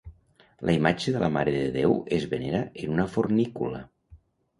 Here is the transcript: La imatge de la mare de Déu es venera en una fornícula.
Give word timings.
La 0.67 0.73
imatge 0.77 1.11
de 1.15 1.19
la 1.23 1.29
mare 1.35 1.53
de 1.55 1.67
Déu 1.75 1.93
es 2.17 2.25
venera 2.31 2.63
en 2.85 2.95
una 2.95 3.07
fornícula. 3.17 3.83